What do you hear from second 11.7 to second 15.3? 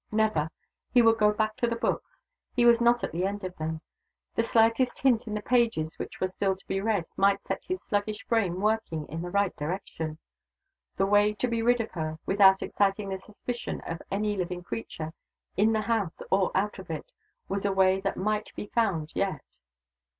of her, without exciting the suspicion of any living creature,